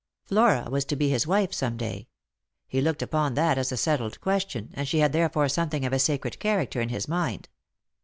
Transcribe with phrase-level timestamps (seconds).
[0.25, 2.07] Flora was to be his wife som ■ day;
[2.67, 5.99] he looked upon that as a settled question, and she had therefore something of a
[5.99, 7.49] sacred character in his mind.